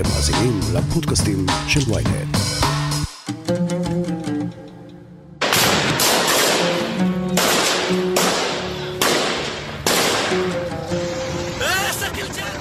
אתם 0.00 0.08
מאזינים 0.08 0.60
לפודקאסטים 0.74 1.46
של 1.68 1.80
ויינט. 1.92 2.36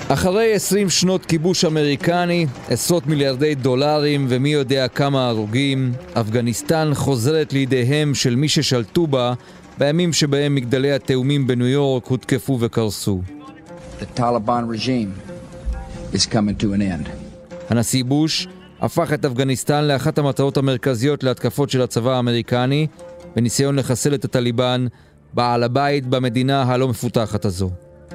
אחרי 0.08 0.54
20 0.54 0.90
שנות 0.90 1.26
כיבוש 1.26 1.66
אמריקני, 1.66 2.46
עשרות 2.70 3.08
מיליארדי 3.08 3.56
דולרים 3.56 4.26
ומי 4.30 4.50
יודע 4.50 4.88
כמה 4.88 5.28
הרוגים, 5.30 5.94
אפגניסטן 6.14 6.92
חוזרת 6.94 7.54
לידיהם 7.54 8.16
של 8.16 8.36
מי 8.36 8.50
ששלטו 8.50 9.08
בה 9.08 9.34
בימים 9.78 10.14
שבהם 10.14 10.56
מגדלי 10.56 10.92
התאומים 10.92 11.48
בניו 11.48 11.68
יורק 11.68 12.06
הותקפו 12.06 12.58
וקרסו. 12.62 13.22
The 14.00 14.20
Taliban 14.20 14.68
regime 14.68 15.12
is 16.14 16.26
coming 16.26 16.56
to 16.56 16.74
an 16.74 16.82
end. 16.82 17.29
הנשיא 17.70 18.04
בוש 18.04 18.48
הפך 18.82 19.14
את 19.14 19.26
אפגניסטן 19.26 19.84
לאחת 19.84 20.18
המטרות 20.18 20.58
המרכזיות 20.58 21.24
להתקפות 21.24 21.70
של 21.70 21.82
הצבא 21.82 22.16
האמריקני, 22.16 22.88
בניסיון 23.36 23.76
לחסל 23.76 24.14
את 24.14 24.26
הטליבן, 24.26 24.88
בעל 25.34 25.64
הבית 25.64 26.08
במדינה 26.08 26.64
הלא 26.64 26.88
מפותחת 26.88 27.46
הזו. 27.46 27.70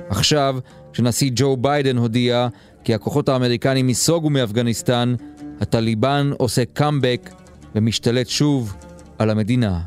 עכשיו, 0.08 0.56
כשנשיא 0.92 1.30
ג'ו 1.34 1.56
ביידן 1.56 1.96
הודיע 1.96 2.48
כי 2.84 2.94
הכוחות 2.94 3.28
האמריקנים 3.28 3.88
ייסוגו 3.88 4.30
מאפגניסטן, 4.30 5.14
הטליבן 5.60 6.30
עושה 6.38 6.64
קאמבק 6.64 7.30
ומשתלט 7.74 8.28
שוב 8.28 8.74
על 9.18 9.30
המדינה. 9.30 9.80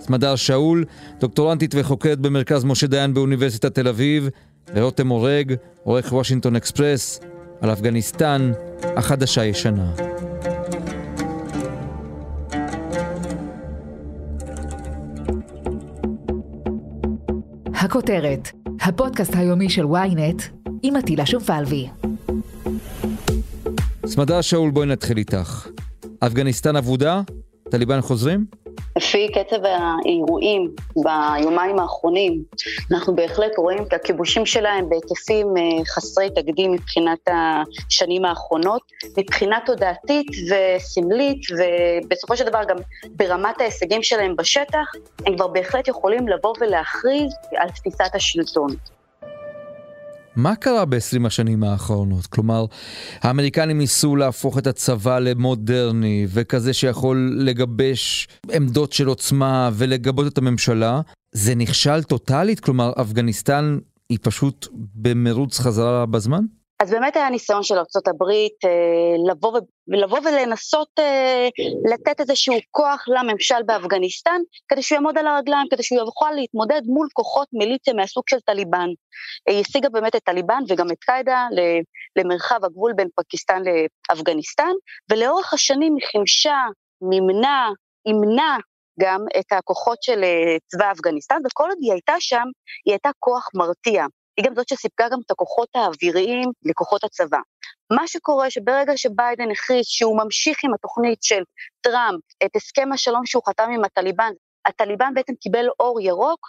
סמדר 0.00 0.36
שאול, 0.36 0.84
דוקטורנטית 1.20 1.74
וחוקרת 1.74 2.18
במרכז 2.18 2.64
משה 2.64 2.86
דיין 2.86 3.14
באוניברסיטת 3.14 3.74
תל 3.74 3.88
אביב, 3.88 4.28
ורותם 4.74 5.10
אורג, 5.10 5.54
עורך 5.84 6.12
וושינגטון 6.12 6.56
אקספרס, 6.56 7.20
על 7.60 7.72
אפגניסטן 7.72 8.52
החדשה-ישנה. 8.82 9.92
הכותרת, 17.74 18.50
הפודקאסט 18.80 19.34
היומי 19.36 19.70
של 19.70 19.84
ynet 19.84 20.42
עם 20.82 20.96
עטילה 20.96 21.26
שומפלבי. 21.26 21.88
סמדר 24.06 24.40
שאול, 24.40 24.70
בואי 24.70 24.86
נתחיל 24.86 25.18
איתך. 25.18 25.68
אפגניסטן 26.20 26.76
אבודה? 26.76 27.20
טליבן 27.70 28.00
חוזרים? 28.00 28.65
לפי 28.96 29.28
קצב 29.28 29.56
האירועים 29.64 30.70
ביומיים 30.96 31.78
האחרונים, 31.78 32.42
אנחנו 32.92 33.16
בהחלט 33.16 33.52
רואים 33.58 33.82
את 33.82 33.92
הכיבושים 33.92 34.46
שלהם 34.46 34.88
בהיקפים 34.88 35.46
אה, 35.56 35.84
חסרי 35.84 36.30
תקדים 36.30 36.72
מבחינת 36.72 37.18
השנים 37.28 38.24
האחרונות, 38.24 38.82
מבחינה 39.18 39.58
תודעתית 39.66 40.26
וסמלית, 40.26 41.40
ובסופו 41.50 42.36
של 42.36 42.44
דבר 42.44 42.64
גם 42.68 42.76
ברמת 43.06 43.60
ההישגים 43.60 44.02
שלהם 44.02 44.36
בשטח, 44.36 44.92
הם 45.26 45.36
כבר 45.36 45.46
בהחלט 45.48 45.88
יכולים 45.88 46.28
לבוא 46.28 46.54
ולהכריז 46.60 47.32
על 47.56 47.70
תפיסת 47.70 48.14
השלטון. 48.14 48.76
מה 50.36 50.56
קרה 50.56 50.84
ב-20 50.84 51.26
השנים 51.26 51.64
האחרונות? 51.64 52.26
כלומר, 52.26 52.64
האמריקנים 53.20 53.78
ניסו 53.78 54.16
להפוך 54.16 54.58
את 54.58 54.66
הצבא 54.66 55.18
למודרני 55.18 56.26
וכזה 56.28 56.72
שיכול 56.72 57.38
לגבש 57.38 58.28
עמדות 58.52 58.92
של 58.92 59.06
עוצמה 59.06 59.70
ולגבות 59.72 60.26
את 60.26 60.38
הממשלה. 60.38 61.00
זה 61.32 61.54
נכשל 61.54 62.02
טוטאלית? 62.02 62.60
כלומר, 62.60 62.92
אפגניסטן 63.00 63.78
היא 64.08 64.18
פשוט 64.22 64.68
במרוץ 64.94 65.58
חזרה 65.58 66.06
בזמן? 66.06 66.44
אז 66.82 66.90
באמת 66.90 67.16
היה 67.16 67.30
ניסיון 67.30 67.62
של 67.62 67.74
ארה"ב 67.74 68.22
אה, 68.64 69.30
לבוא, 69.30 69.60
לבוא 69.88 70.18
ולנסות 70.18 70.88
אה, 70.98 71.48
לתת 71.92 72.20
איזשהו 72.20 72.54
כוח 72.70 73.04
לממשל 73.08 73.62
באפגניסטן, 73.66 74.40
כדי 74.68 74.82
שהוא 74.82 74.96
יעמוד 74.96 75.18
על 75.18 75.26
הרגליים, 75.26 75.66
כדי 75.70 75.82
שהוא 75.82 75.98
יוכל 75.98 76.30
להתמודד 76.30 76.82
מול 76.86 77.08
כוחות 77.12 77.48
מיליציה 77.52 77.94
מהסוג 77.94 78.24
של 78.30 78.40
טליבן. 78.40 78.88
היא 79.48 79.60
השיגה 79.60 79.88
באמת 79.88 80.16
את 80.16 80.22
טליבן 80.24 80.62
וגם 80.68 80.90
את 80.90 80.98
קאידה 81.00 81.46
למרחב 82.16 82.64
הגבול 82.64 82.92
בין 82.96 83.08
פקיסטן 83.16 83.62
לאפגניסטן, 84.10 84.72
ולאורך 85.10 85.54
השנים 85.54 85.94
היא 85.98 86.06
חימשה, 86.06 86.62
מימנה, 87.10 87.68
אימנה 88.06 88.56
גם 89.00 89.20
את 89.38 89.52
הכוחות 89.52 90.02
של 90.02 90.24
אה, 90.24 90.56
צבא 90.66 90.92
אפגניסטן, 90.92 91.38
וכל 91.46 91.68
עוד 91.68 91.78
היא 91.80 91.92
הייתה 91.92 92.14
שם, 92.20 92.44
היא 92.84 92.92
הייתה 92.92 93.10
כוח 93.18 93.48
מרתיע. 93.54 94.06
היא 94.36 94.44
גם 94.44 94.54
זאת 94.54 94.68
שסיפקה 94.68 95.08
גם 95.12 95.18
את 95.26 95.30
הכוחות 95.30 95.68
האוויריים 95.74 96.50
לכוחות 96.62 97.04
הצבא. 97.04 97.38
מה 97.92 98.06
שקורה 98.06 98.50
שברגע 98.50 98.96
שביידן 98.96 99.50
הכריז 99.50 99.86
שהוא 99.86 100.18
ממשיך 100.24 100.58
עם 100.64 100.74
התוכנית 100.74 101.22
של 101.22 101.42
טראמפ, 101.80 102.20
את 102.44 102.56
הסכם 102.56 102.92
השלום 102.92 103.26
שהוא 103.26 103.42
חתם 103.46 103.70
עם 103.74 103.84
הטליבן, 103.84 104.32
הטליבן 104.66 105.14
בעצם 105.14 105.32
קיבל 105.34 105.66
אור 105.80 106.00
ירוק 106.00 106.40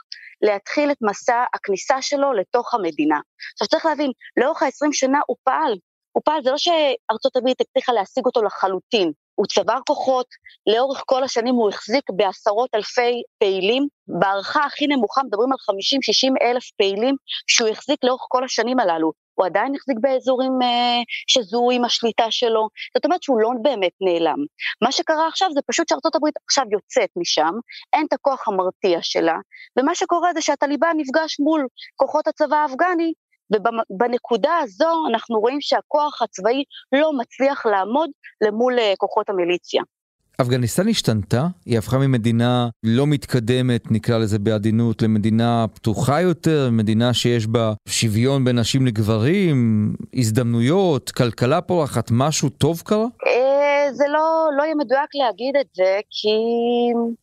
להתחיל 0.42 0.92
את 0.92 0.98
מסע 1.02 1.44
הכניסה 1.54 2.02
שלו 2.02 2.34
לתוך 2.34 2.74
המדינה. 2.74 3.20
עכשיו 3.54 3.68
צריך 3.68 3.86
להבין, 3.86 4.12
לאורך 4.38 4.64
ה-20 4.64 4.90
שנה 4.92 5.20
הוא 5.28 5.38
פעל, 5.44 5.74
הוא 6.12 6.22
פעל, 6.26 6.44
זה 6.44 6.52
לא 6.52 6.58
שארצות 6.58 7.36
הברית 7.36 7.62
הצליחה 7.62 7.94
להשיג 7.94 8.26
אותו 8.26 8.44
לחלוטין, 8.44 9.12
הוא 9.38 9.46
צבר 9.46 9.80
כוחות, 9.88 10.28
לאורך 10.68 11.04
כל 11.06 11.24
השנים 11.24 11.56
הוא 11.56 11.70
החזיק 11.70 12.04
בעשרות 12.10 12.70
אלפי 12.76 13.24
פעילים, 13.40 13.88
בהערכה 14.08 14.66
הכי 14.66 14.88
נמוכה 14.88 15.22
מדברים 15.24 15.50
על 15.52 15.58
50-60 16.42 16.48
אלף 16.48 16.72
פעילים 16.72 17.16
שהוא 17.48 17.70
החזיק 17.70 18.04
לאורך 18.04 18.26
כל 18.30 18.44
השנים 18.44 18.80
הללו. 18.80 19.12
הוא 19.38 19.46
עדיין 19.46 19.76
החזיק 19.76 19.98
באזורים 20.02 20.62
אה, 20.62 21.02
שזוהו 21.28 21.72
עם 21.72 21.86
השליטה 21.86 22.26
שלו, 22.30 22.68
זאת 22.96 23.06
אומרת 23.06 23.24
שהוא 23.24 23.42
לא 23.42 23.50
באמת 23.62 23.92
נעלם. 24.02 24.38
מה 24.82 24.92
שקרה 24.92 25.28
עכשיו 25.28 25.50
זה 25.54 25.60
פשוט 25.68 25.90
שארצות 25.90 26.16
הברית 26.16 26.36
עכשיו 26.46 26.66
יוצאת 26.72 27.10
משם, 27.16 27.54
אין 27.94 28.06
את 28.08 28.14
הכוח 28.14 28.48
המרתיע 28.48 29.00
שלה, 29.02 29.38
ומה 29.80 29.96
שקורה 29.96 30.34
זה 30.34 30.42
שהטליבן 30.42 30.94
נפגש 30.98 31.40
מול 31.40 31.68
כוחות 31.96 32.28
הצבא 32.28 32.56
האפגני, 32.56 33.14
ובנקודה 33.52 34.52
הזו 34.64 35.08
אנחנו 35.10 35.40
רואים 35.40 35.58
שהכוח 35.62 36.22
הצבאי 36.22 36.64
לא 36.92 37.12
מצליח 37.18 37.66
לעמוד 37.66 38.10
למול 38.42 38.80
אה, 38.80 38.94
כוחות 38.98 39.30
המיליציה. 39.30 39.82
אפגניסטן 40.42 40.88
השתנתה? 40.88 41.48
היא 41.66 41.78
הפכה 41.78 41.98
ממדינה 41.98 42.70
לא 42.84 43.08
מתקדמת, 43.08 43.92
נקרא 43.92 44.18
לזה 44.18 44.40
בעדינות, 44.40 45.02
למדינה 45.02 45.66
פתוחה 45.74 46.22
יותר, 46.22 46.70
מדינה 46.72 47.14
שיש 47.14 47.48
בה 47.48 47.74
שוויון 47.90 48.46
בין 48.46 48.60
נשים 48.60 48.86
לגברים, 48.86 49.94
הזדמנויות, 50.14 51.12
כלכלה 51.12 51.62
פורחת, 51.62 52.10
משהו 52.12 52.50
טוב 52.50 52.82
קרה? 52.86 53.06
זה 53.92 54.08
לא, 54.08 54.50
לא 54.58 54.64
יהיה 54.64 54.76
מדויק 54.76 55.10
להגיד 55.14 55.56
את 55.58 55.68
זה, 55.74 56.00
כי 56.10 56.38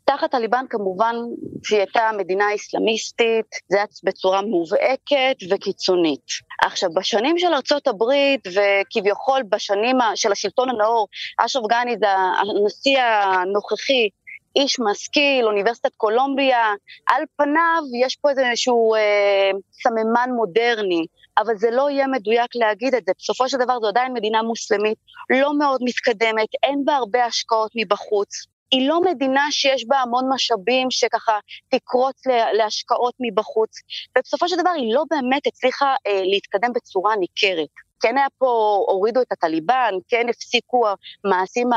תחת 0.04 0.30
טליבן 0.30 0.64
כמובן 0.70 1.16
שהיא 1.64 1.78
הייתה 1.78 2.10
מדינה 2.16 2.54
אסלאמיסטית, 2.54 3.46
זה 3.68 3.76
היה 3.76 3.86
בצורה 4.04 4.42
מובהקת 4.42 5.36
וקיצונית. 5.50 6.26
עכשיו, 6.62 6.90
בשנים 6.94 7.38
של 7.38 7.54
ארצות 7.54 7.86
הברית, 7.86 8.40
וכביכול 8.46 9.42
בשנים 9.48 9.96
של 10.14 10.32
השלטון 10.32 10.70
הנאור, 10.70 11.08
אשרף 11.38 11.62
גני 11.66 11.96
הנשיא 12.38 13.00
הנוכחי, 13.00 14.08
איש 14.56 14.76
משכיל, 14.80 15.46
אוניברסיטת 15.46 15.94
קולומביה, 15.96 16.72
על 17.06 17.22
פניו 17.36 17.82
יש 18.04 18.16
פה 18.16 18.30
איזשהו 18.30 18.94
אה, 18.94 19.50
סממן 19.72 20.30
מודרני, 20.36 21.06
אבל 21.38 21.56
זה 21.56 21.70
לא 21.70 21.90
יהיה 21.90 22.06
מדויק 22.06 22.50
להגיד 22.54 22.94
את 22.94 23.04
זה. 23.06 23.12
בסופו 23.18 23.48
של 23.48 23.56
דבר 23.56 23.80
זו 23.80 23.88
עדיין 23.88 24.12
מדינה 24.12 24.42
מוסלמית, 24.42 24.98
לא 25.30 25.58
מאוד 25.58 25.80
מתקדמת, 25.84 26.48
אין 26.62 26.84
בה 26.84 26.96
הרבה 26.96 27.24
השקעות 27.24 27.70
מבחוץ. 27.76 28.46
היא 28.70 28.88
לא 28.88 29.00
מדינה 29.00 29.46
שיש 29.50 29.84
בה 29.88 29.98
המון 30.00 30.24
משאבים 30.34 30.90
שככה 30.90 31.38
תקרוץ 31.68 32.22
להשקעות 32.52 33.14
מבחוץ, 33.20 33.70
ובסופו 34.18 34.48
של 34.48 34.56
דבר 34.56 34.70
היא 34.70 34.94
לא 34.94 35.04
באמת 35.10 35.46
הצליחה 35.46 35.94
אה, 36.06 36.22
להתקדם 36.24 36.72
בצורה 36.72 37.16
ניכרת. 37.16 37.83
כן 38.02 38.16
היה 38.16 38.26
פה, 38.38 38.84
הורידו 38.88 39.22
את 39.22 39.32
הטליבן, 39.32 39.90
כן 40.08 40.26
הפסיקו 40.28 40.84
המעשים 41.24 41.70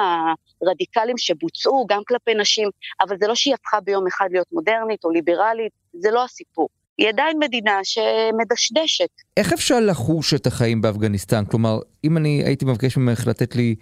הרדיקליים 0.61 1.17
שבוצעו 1.17 1.85
גם 1.89 2.01
כלפי 2.07 2.33
נשים, 2.33 2.69
אבל 3.01 3.15
זה 3.19 3.27
לא 3.27 3.35
שהיא 3.35 3.53
הפכה 3.53 3.79
ביום 3.79 4.07
אחד 4.07 4.27
להיות 4.31 4.47
מודרנית 4.51 5.03
או 5.03 5.09
ליברלית, 5.09 5.71
זה 5.93 6.11
לא 6.11 6.23
הסיפור. 6.23 6.69
היא 6.97 7.09
עדיין 7.09 7.39
מדינה 7.39 7.79
שמדשדשת. 7.83 9.09
איך 9.37 9.53
אפשר 9.53 9.79
לחוש 9.79 10.33
את 10.33 10.47
החיים 10.47 10.81
באפגניסטן? 10.81 11.45
כלומר, 11.45 11.79
אם 12.03 12.17
אני 12.17 12.43
הייתי 12.45 12.65
מבקש 12.65 12.97
ממך 12.97 13.27
לתת 13.27 13.55
לי 13.55 13.75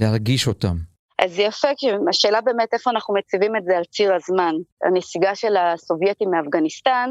להרגיש 0.00 0.48
אותם. 0.48 0.76
אז 1.18 1.38
יפה, 1.38 1.68
כי 1.76 1.86
השאלה 2.08 2.40
באמת 2.40 2.68
איפה 2.72 2.90
אנחנו 2.90 3.14
מציבים 3.14 3.56
את 3.56 3.64
זה 3.64 3.76
על 3.76 3.84
ציר 3.84 4.14
הזמן. 4.14 4.54
הנסיגה 4.84 5.34
של 5.34 5.56
הסובייטים 5.56 6.30
מאפגניסטן, 6.30 7.10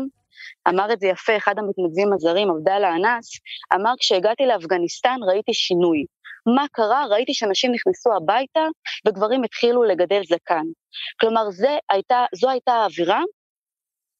אמר 0.68 0.94
את 0.94 1.00
זה 1.00 1.08
יפה 1.08 1.38
אחד 1.38 1.56
המתנדבים 1.58 2.14
הזרים, 2.14 2.50
עבדאללה 2.52 2.96
אנס, 2.96 3.30
אמר 3.76 3.94
כשהגעתי 4.00 4.46
לאפגניסטן 4.46 5.18
ראיתי 5.28 5.54
שינוי. 5.54 6.06
מה 6.56 6.66
קרה? 6.72 7.06
ראיתי 7.10 7.34
שנשים 7.34 7.72
נכנסו 7.72 8.10
הביתה 8.16 8.66
וגברים 9.08 9.44
התחילו 9.44 9.84
לגדל 9.84 10.22
זקן. 10.24 10.66
כלומר, 11.20 11.44
הייתה, 11.90 12.26
זו 12.36 12.50
הייתה 12.50 12.72
האווירה, 12.72 13.22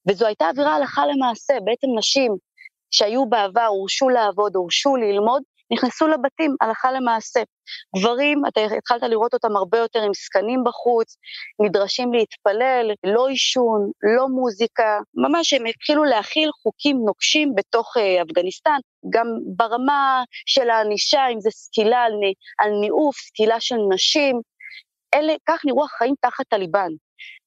וזו 0.08 0.26
הייתה 0.26 0.48
אווירה 0.48 0.76
הלכה 0.76 1.06
למעשה. 1.06 1.54
בעצם 1.64 1.86
נשים 1.98 2.36
שהיו 2.90 3.28
בעבר, 3.28 3.66
הורשו 3.66 4.08
לעבוד, 4.08 4.56
הורשו 4.56 4.96
ללמוד, 4.96 5.42
נכנסו 5.72 6.08
לבתים 6.08 6.56
הלכה 6.60 6.92
למעשה. 6.92 7.40
גברים, 7.96 8.42
אתה 8.48 8.60
התחלת 8.78 9.02
לראות 9.02 9.34
אותם 9.34 9.56
הרבה 9.56 9.78
יותר 9.78 10.02
עם 10.02 10.10
זקנים 10.24 10.64
בחוץ, 10.64 11.16
נדרשים 11.62 12.12
להתפלל, 12.12 12.90
לא 13.04 13.28
עישון, 13.28 13.90
לא 14.16 14.28
מוזיקה, 14.28 14.98
ממש 15.14 15.52
הם 15.52 15.66
התחילו 15.66 16.04
להכיל 16.04 16.50
חוקים 16.62 16.96
נוקשים 17.06 17.54
בתוך 17.54 17.96
uh, 17.96 18.22
אפגניסטן, 18.22 18.78
גם 19.10 19.26
ברמה 19.56 20.22
של 20.46 20.70
הענישה, 20.70 21.26
אם 21.32 21.40
זה 21.40 21.50
סקילה 21.50 21.98
על, 22.02 22.12
על 22.58 22.70
ניאוף, 22.80 23.16
סקילה 23.16 23.60
של 23.60 23.76
נשים, 23.94 24.40
אלה, 25.14 25.32
כך 25.48 25.60
נראו 25.64 25.84
החיים 25.84 26.14
תחת 26.20 26.44
טליבן. 26.48 26.90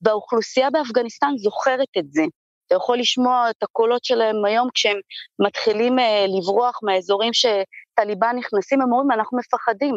והאוכלוסייה 0.01 0.69
באפגניסטן 0.69 1.31
זוכרת 1.37 1.97
את 1.97 2.11
זה. 2.11 2.23
אתה 2.67 2.75
יכול 2.75 2.99
לשמוע 2.99 3.49
את 3.49 3.63
הקולות 3.63 4.05
שלהם 4.05 4.45
היום 4.45 4.69
כשהם 4.73 4.97
מתחילים 5.39 5.99
אה, 5.99 6.25
לברוח 6.27 6.79
מהאזורים 6.83 7.33
שטליבן 7.93 8.35
נכנסים, 8.37 8.81
הם 8.81 8.93
אומרים, 8.93 9.11
אנחנו 9.11 9.37
מפחדים. 9.37 9.95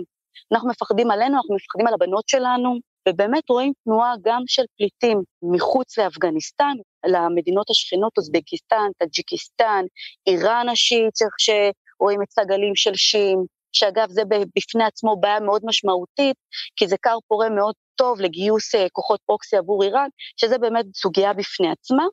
אנחנו 0.52 0.68
מפחדים 0.68 1.10
עלינו, 1.10 1.36
אנחנו 1.36 1.54
מפחדים 1.54 1.86
על 1.86 1.94
הבנות 1.94 2.28
שלנו, 2.28 2.78
ובאמת 3.08 3.50
רואים 3.50 3.72
תנועה 3.84 4.12
גם 4.24 4.42
של 4.46 4.62
פליטים 4.76 5.22
מחוץ 5.42 5.98
לאפגניסטן, 5.98 6.74
למדינות 7.06 7.70
השכנות, 7.70 8.12
אוזבקיסטן, 8.18 8.88
טאג'יקיסטן, 8.98 9.84
איראן 10.26 10.68
השיעית, 10.68 11.14
שרואים 11.38 12.22
את 12.22 12.30
סגלים 12.30 12.76
של 12.76 12.94
שיעים, 12.94 13.38
שאגב 13.72 14.08
זה 14.10 14.22
בפני 14.56 14.84
עצמו 14.84 15.16
בעיה 15.20 15.40
מאוד 15.40 15.62
משמעותית, 15.64 16.36
כי 16.76 16.88
זה 16.88 16.96
כר 17.02 17.16
פורה 17.28 17.48
מאוד 17.48 17.74
טוב 17.96 18.20
לגיוס 18.20 18.74
אה, 18.74 18.86
כוחות 18.92 19.20
פרוקסי 19.26 19.56
עבור 19.56 19.84
איראן, 19.84 20.08
שזה 20.36 20.58
באמת 20.58 20.84
סוגיה 20.94 21.32
בפני 21.32 21.70
עצמה, 21.70 22.04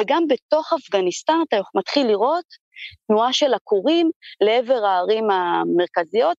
וגם 0.00 0.22
בתוך 0.28 0.72
אפגניסטן 0.72 1.38
אתה 1.48 1.56
מתחיל 1.74 2.06
לראות 2.06 2.44
תנועה 3.06 3.32
של 3.32 3.54
עקורים 3.54 4.10
לעבר 4.40 4.84
הערים 4.84 5.30
המרכזיות. 5.30 6.36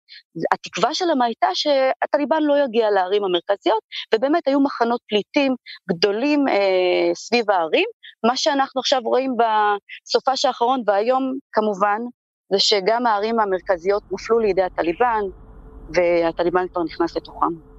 התקווה 0.52 0.94
שלהם 0.94 1.22
הייתה 1.22 1.46
שהטליבן 1.54 2.42
לא 2.42 2.54
יגיע 2.64 2.90
לערים 2.90 3.24
המרכזיות, 3.24 3.82
ובאמת 4.14 4.48
היו 4.48 4.60
מחנות 4.60 5.00
פליטים 5.08 5.54
גדולים 5.90 6.48
אה, 6.48 7.14
סביב 7.14 7.50
הערים. 7.50 7.88
מה 8.26 8.36
שאנחנו 8.36 8.80
עכשיו 8.80 9.00
רואים 9.04 9.34
בסופש 9.40 10.44
האחרון 10.44 10.82
והיום, 10.86 11.32
כמובן, 11.52 11.98
זה 12.52 12.58
שגם 12.58 13.06
הערים 13.06 13.40
המרכזיות 13.40 14.02
הופלו 14.08 14.38
לידי 14.38 14.62
הטליבן, 14.62 15.20
והטליבן 15.94 16.64
כבר 16.72 16.82
נכנס 16.82 17.16
לתוכם. 17.16 17.73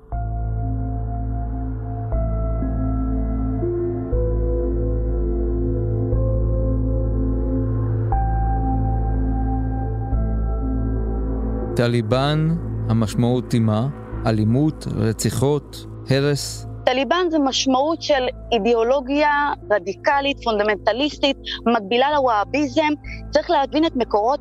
טליבן, 11.75 12.55
המשמעות 12.89 13.51
היא 13.51 13.61
מה? 13.61 13.87
אלימות, 14.25 14.85
רציחות, 14.95 15.85
הרס? 16.09 16.67
טליבן 16.85 17.25
זה 17.29 17.39
משמעות 17.39 18.01
של 18.01 18.27
אידיאולוגיה 18.51 19.53
רדיקלית, 19.71 20.43
פונדמנטליסטית, 20.43 21.37
מקבילה 21.65 22.07
לוואביזם. 22.15 22.93
צריך 23.31 23.49
להבין 23.49 23.85
את 23.85 23.91
מקורות 23.95 24.39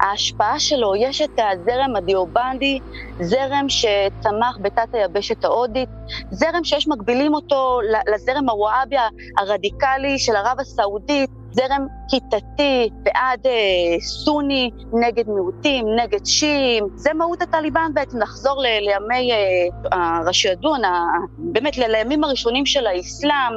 ההשפעה 0.00 0.58
שלו. 0.58 0.96
יש 0.96 1.22
את 1.22 1.38
הזרם 1.38 1.96
הדיובנדי, 1.96 2.78
זרם 3.20 3.68
שצמח 3.68 4.58
בתת 4.62 4.94
היבשת 4.94 5.44
ההודית, 5.44 5.88
זרם 6.30 6.64
שיש 6.64 6.88
מקבילים 6.88 7.34
אותו 7.34 7.80
לזרם 8.14 8.48
הוואבי 8.48 8.96
הרדיקלי 9.38 10.18
של 10.18 10.36
ערב 10.36 10.60
הסעודית, 10.60 11.30
זרם 11.52 11.86
כיתתי 12.08 12.90
בעד 13.02 13.46
אה, 13.46 14.00
סוני 14.00 14.70
נגד 14.92 15.28
מיעוטים, 15.28 15.86
נגד 15.96 16.26
שיעים, 16.26 16.86
זה 16.94 17.10
מהות 17.14 17.42
הטליבן 17.42 17.90
בעצם, 17.94 18.18
לחזור 18.18 18.62
ל- 18.62 18.66
לימי 18.66 19.32
אה, 19.32 20.18
הרשידון, 20.20 20.80
באמת 21.38 21.78
לימים 21.78 22.24
הראשונים 22.24 22.66
של 22.66 22.86
האסלאם, 22.86 23.52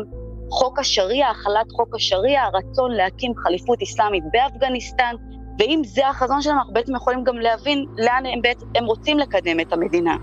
חוק 0.50 0.80
השריעה, 0.80 1.32
החלת 1.32 1.72
חוק 1.72 1.96
השריעה, 1.96 2.46
הרצון 2.46 2.92
להקים 2.92 3.32
חליפות 3.44 3.82
אסלאמית 3.82 4.24
באפגניסטן, 4.34 5.16
ואם 5.60 5.82
זה 5.86 6.08
החזון 6.08 6.42
שלהם, 6.42 6.58
אנחנו 6.58 6.74
בעצם 6.74 6.96
יכולים 6.96 7.24
גם 7.24 7.38
להבין 7.38 7.86
לאן 7.98 8.26
הם, 8.26 8.42
בעצם, 8.42 8.66
הם 8.76 8.86
רוצים 8.86 9.20
לקדם 9.20 9.60
את 9.60 9.74
המדינה. 9.74 10.16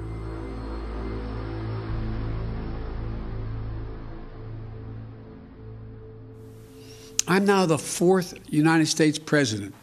I'm 7.29 7.45
now 7.45 7.65
the 7.65 7.77
fourth 7.77 8.33
United 8.49 8.87
States 8.87 9.17
president 9.17 9.73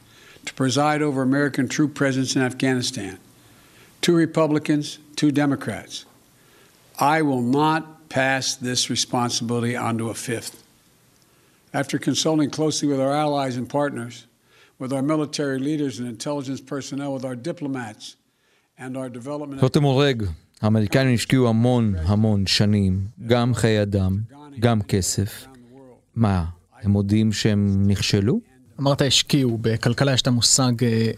to 0.47 0.55
preside 0.55 1.03
over 1.03 1.23
American 1.23 1.69
troop 1.69 1.95
presence 1.95 2.37
in 2.37 2.43
Afghanistan. 2.43 3.19
Two 4.01 4.15
Republicans, 4.15 4.99
two 5.17 5.31
Democrats. 5.31 6.05
I 6.99 7.23
will 7.23 7.43
not 7.43 8.09
pass 8.09 8.55
this 8.57 8.91
responsibility 8.91 9.75
onto 9.77 10.09
a 10.09 10.15
fifth. 10.15 10.63
After 11.73 11.99
consulting 11.99 12.51
closely 12.51 12.87
with 12.89 13.01
our 13.01 13.13
allies 13.13 13.57
and 13.57 13.69
partners, 13.69 14.27
with 14.79 14.93
our 14.93 15.03
military 15.03 15.59
leaders 15.59 15.99
and 15.99 16.07
intelligence 16.09 16.61
personnel, 16.61 17.15
with 17.15 17.25
our 17.25 17.37
diplomats, 17.37 18.17
and 18.79 18.97
our 18.97 19.09
development... 19.09 19.61
רותם 19.63 19.83
הורג, 19.83 20.23
האמריקנים 20.63 21.15
השקיעו 21.15 21.49
המון 21.49 21.95
המון 21.97 22.47
שנים, 22.47 23.07
גם 23.27 23.55
חיי 23.55 23.83
אדם, 23.83 24.21
גם 24.61 24.83
כסף. 24.83 25.47
מה, 26.15 26.45
הם 26.82 26.92
מודים 26.92 27.34
שהם 27.34 27.84
נכשלו? 27.88 28.40
אמרת 28.80 29.02
השקיעו, 29.02 29.58
בכלכלה 29.62 30.14
יש 30.14 30.22
את 30.22 30.28
המושג 30.28 30.72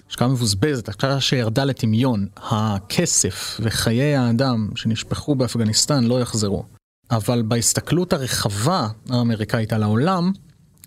השקעה 0.10 0.28
מבוזבזת, 0.28 0.90
השקעה 0.90 1.22
שירדה 1.22 1.66
לטמיון. 1.66 2.28
הכסף 2.38 3.60
וחיי 3.64 4.16
האדם 4.16 4.70
שנשפכו 4.76 5.36
באפגניסטן 5.36 6.04
לא 6.04 6.22
יחזרו. 6.22 6.64
אבל 7.12 7.42
בהסתכלות 7.42 8.14
הרחבה 8.14 8.88
האמריקאית 9.10 9.74
על 9.74 9.84
העולם, 9.84 10.32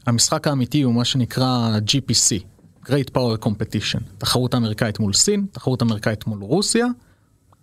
המשחק 0.06 0.48
האמיתי 0.48 0.82
הוא 0.82 0.94
מה 0.94 1.04
שנקרא 1.04 1.78
GPC, 1.86 2.42
Great 2.86 3.10
Power 3.16 3.44
Competition. 3.44 4.00
תחרות 4.18 4.54
אמריקאית 4.54 5.00
מול 5.00 5.12
סין, 5.12 5.46
תחרות 5.52 5.82
אמריקאית 5.82 6.26
מול 6.26 6.42
רוסיה, 6.42 6.86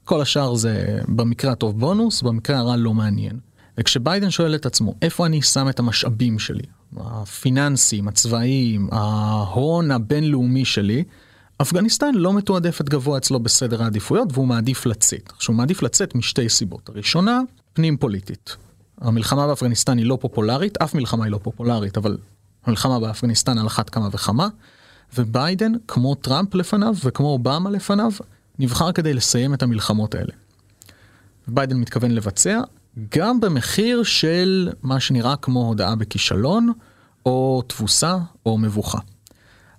כל 0.06 0.22
השאר 0.22 0.56
זה 0.56 1.00
במקרה 1.08 1.52
הטוב 1.52 1.80
בונוס, 1.80 2.22
במקרה 2.22 2.58
הרע 2.58 2.76
לא 2.76 2.94
מעניין. 2.94 3.40
וכשביידן 3.78 4.30
שואל 4.30 4.56
את 4.56 4.66
עצמו, 4.66 4.96
איפה 5.02 5.26
אני 5.26 5.42
שם 5.42 5.70
את 5.70 5.80
המשאבים 5.80 6.40
שלי? 6.40 6.64
הפיננסים, 6.98 8.08
הצבאיים, 8.08 8.90
ההון 8.92 9.92
הבינלאומי 9.92 10.66
שלו, 10.66 11.04
אפגניסטן 11.62 12.16
לא 12.16 12.34
מתועדפת 12.34 12.90
גבוה 12.90 13.18
אצלו 13.18 13.40
בסדר 13.40 13.84
העדיפויות 13.84 14.30
והוא 14.34 14.48
מעדיף 14.48 14.86
לצאת. 14.86 15.32
עכשיו 15.36 15.54
הוא 15.54 15.58
מעדיף 15.58 15.82
לצאת 15.82 16.16
משתי 16.16 16.50
סיבות. 16.50 16.90
הראשונה, 16.90 17.42
פנים 17.74 17.98
פוליטית. 17.98 18.56
המלחמה 19.02 19.48
באפגניסטן 19.48 19.98
היא 19.98 20.06
לא 20.06 20.18
פופולרית, 20.22 20.78
אף 20.78 20.96
מלחמה 20.96 21.26
היא 21.26 21.32
לא 21.32 21.40
פופולרית, 21.44 21.98
אבל 21.98 22.18
המלחמה 22.66 23.00
באפגניסטן 23.00 23.58
על 23.58 23.68
אחת 23.68 23.90
כמה 23.90 24.08
וכמה, 24.12 24.48
וביידן, 25.18 25.72
כמו 25.88 26.16
טראמפ 26.16 26.56
לפניו 26.56 26.96
וכמו 27.04 27.28
אובמה 27.28 27.70
לפניו, 27.70 28.12
נבחר 28.60 28.92
כדי 28.92 29.14
לסיים 29.14 29.54
את 29.54 29.64
המלחמות 29.64 30.16
האלה. 30.16 30.32
ביידן 31.48 31.78
מתכוון 31.78 32.12
לבצע, 32.12 32.62
גם 33.16 33.40
במחיר 33.40 34.04
של 34.04 34.70
מה 34.84 35.00
שנראה 35.00 35.36
כמו 35.36 35.68
הודעה 35.68 35.96
בכישלון, 35.96 36.72
או 37.26 37.62
תבוסה, 37.68 38.18
או 38.46 38.58
מבוכה. 38.58 39.00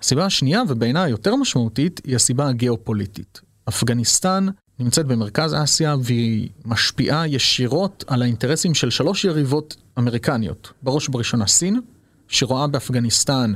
הסיבה 0.03 0.25
השנייה, 0.25 0.62
ובעיניי 0.69 1.05
היותר 1.05 1.37
משמעותית, 1.37 2.00
היא 2.05 2.17
הסיבה 2.17 2.49
הגיאופוליטית. 2.49 3.41
אפגניסטן 3.69 4.47
נמצאת 4.79 5.07
במרכז 5.07 5.55
אסיה 5.55 5.97
והיא 6.03 6.49
משפיעה 6.65 7.29
ישירות 7.29 8.05
על 8.07 8.23
האינטרסים 8.23 8.75
של 8.75 8.91
שלוש 8.91 9.25
יריבות 9.25 9.77
אמריקניות. 9.99 10.73
בראש 10.83 11.09
ובראשונה 11.09 11.47
סין, 11.47 11.81
שרואה 12.29 12.67
באפגניסטן 12.67 13.53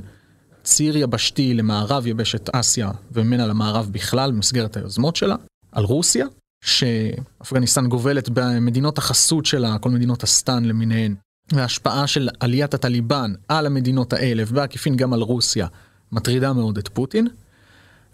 ציר 0.62 0.96
יבשתי 0.96 1.54
למערב 1.54 2.06
יבשת 2.06 2.50
אסיה 2.52 2.90
וממנה 3.12 3.46
למערב 3.46 3.88
בכלל 3.92 4.32
במסגרת 4.32 4.76
היוזמות 4.76 5.16
שלה, 5.16 5.36
על 5.72 5.84
רוסיה, 5.84 6.26
שאפגניסטן 6.64 7.86
גובלת 7.86 8.28
במדינות 8.32 8.98
החסות 8.98 9.46
שלה, 9.46 9.78
כל 9.78 9.90
מדינות 9.90 10.22
הסטן 10.22 10.64
למיניהן, 10.64 11.14
וההשפעה 11.52 12.06
של 12.06 12.28
עליית 12.40 12.74
הטליבן 12.74 13.32
על 13.48 13.66
המדינות 13.66 14.12
האלה, 14.12 14.42
ובעקיפין 14.48 14.96
גם 14.96 15.12
על 15.12 15.20
רוסיה, 15.20 15.66
מטרידה 16.12 16.52
מאוד 16.52 16.78
את 16.78 16.88
פוטין. 16.88 17.28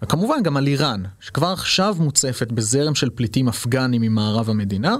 וכמובן 0.02 0.42
גם 0.42 0.56
על 0.56 0.66
איראן, 0.66 1.02
שכבר 1.20 1.46
עכשיו 1.52 1.96
מוצפת 1.98 2.52
בזרם 2.52 2.94
של 2.94 3.10
פליטים 3.10 3.48
אפגנים 3.48 4.02
ממערב 4.02 4.50
המדינה, 4.50 4.96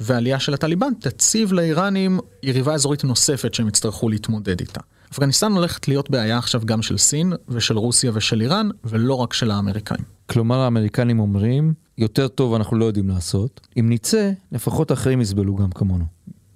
ועלייה 0.00 0.40
של 0.40 0.54
הטליבן 0.54 0.94
תציב 1.00 1.52
לאיראנים 1.52 2.20
יריבה 2.42 2.74
אזורית 2.74 3.04
נוספת 3.04 3.54
שהם 3.54 3.68
יצטרכו 3.68 4.08
להתמודד 4.08 4.60
איתה. 4.60 4.80
אפגניסטן 5.12 5.52
הולכת 5.52 5.88
להיות 5.88 6.10
בעיה 6.10 6.38
עכשיו 6.38 6.60
גם 6.64 6.82
של 6.82 6.98
סין 6.98 7.32
ושל 7.48 7.78
רוסיה 7.78 8.10
ושל 8.14 8.40
איראן, 8.40 8.68
ולא 8.84 9.14
רק 9.14 9.32
של 9.32 9.50
האמריקאים. 9.50 10.04
כלומר 10.26 10.58
האמריקנים 10.58 11.20
אומרים, 11.20 11.74
יותר 11.98 12.28
טוב 12.28 12.54
אנחנו 12.54 12.76
לא 12.76 12.84
יודעים 12.84 13.08
לעשות, 13.08 13.60
אם 13.78 13.86
נצא, 13.92 14.30
לפחות 14.52 14.92
אחרים 14.92 15.20
יסבלו 15.20 15.56
גם 15.56 15.70
כמונו. 15.70 16.04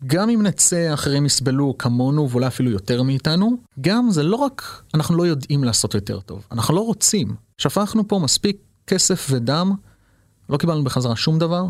גם 0.06 0.30
אם 0.30 0.42
נצא, 0.42 0.94
אחרים 0.94 1.26
יסבלו 1.26 1.78
כמונו 1.78 2.30
ואולי 2.30 2.46
אפילו 2.46 2.70
יותר 2.70 3.02
מאיתנו, 3.02 3.56
גם 3.80 4.10
זה 4.10 4.22
לא 4.22 4.36
רק 4.36 4.82
אנחנו 4.94 5.16
לא 5.16 5.26
יודעים 5.26 5.64
לעשות 5.64 5.94
יותר 5.94 6.20
טוב, 6.20 6.46
אנחנו 6.52 6.74
לא 6.74 6.80
רוצים. 6.80 7.34
שפכנו 7.58 8.08
פה 8.08 8.18
מספיק 8.18 8.56
כסף 8.86 9.26
ודם, 9.30 9.72
לא 10.48 10.56
קיבלנו 10.56 10.84
בחזרה 10.84 11.16
שום 11.16 11.38
דבר, 11.38 11.66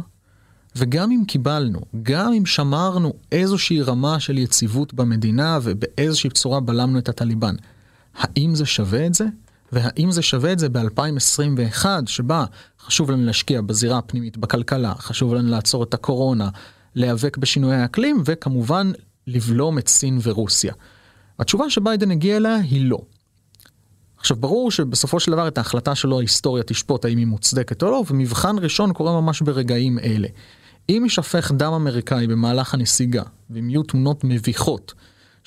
וגם 0.77 1.11
אם 1.11 1.25
קיבלנו, 1.25 1.81
גם 2.03 2.33
אם 2.33 2.47
שמרנו 2.47 3.13
איזושהי 3.33 3.83
רמה 3.83 4.21
של 4.21 4.39
יציבות 4.39 4.95
במדינה 4.95 5.59
ובאיזושהי 5.63 6.31
צורה 6.31 6.61
בלמנו 6.61 6.99
את 6.99 7.09
הטליבן, 7.09 7.55
האם 8.15 8.55
זה 8.55 8.67
שווה 8.67 9.07
את 9.07 9.15
זה? 9.15 9.27
והאם 9.73 10.11
זה 10.11 10.23
שווה 10.23 10.53
את 10.53 10.59
זה 10.59 10.69
ב-2021, 10.69 11.85
שבה 12.07 12.45
חשוב 12.81 13.11
לנו 13.11 13.25
להשקיע 13.25 13.61
בזירה 13.61 13.99
הפנימית 13.99 14.37
בכלכלה, 14.37 14.95
חשוב 14.99 15.35
לנו 15.35 15.51
לעצור 15.51 15.83
את 15.83 15.95
הקורונה, 15.95 16.49
להיאבק 16.95 17.37
בשינויי 17.37 17.77
האקלים, 17.77 18.23
וכמובן 18.25 18.93
לבלום 19.27 19.79
את 19.79 19.89
סין 19.89 20.19
ורוסיה. 20.23 20.73
התשובה 21.39 21.71
שביידן 21.71 22.11
הגיע 22.11 22.37
אליה 22.37 22.57
היא 22.57 22.91
לא. 22.91 22.99
עכשיו 24.19 24.37
ברור 24.37 24.71
שבסופו 24.71 25.21
של 25.21 25.33
דבר 25.33 25.49
את 25.49 25.59
ההחלטה 25.59 25.95
שלו 25.95 26.19
ההיסטוריה 26.19 26.63
תשפוט 26.63 27.05
האם 27.05 27.19
היא 27.19 27.27
מוצדקת 27.27 27.83
או 27.83 27.91
לא, 27.91 28.05
ומבחן 28.11 28.59
ראשון 28.59 28.93
קורה 28.93 29.21
ממש 29.21 29.43
ברגעים 29.43 29.99
אלה. 29.99 30.29
אם 30.89 31.01
יישפך 31.05 31.53
דם 31.57 31.73
אמריקאי 31.73 32.27
במהלך 32.27 32.75
הנסיגה, 32.75 33.23
ואם 33.51 33.71
יהיו 33.71 33.83
תמונות 33.83 34.25
מביכות 34.25 34.95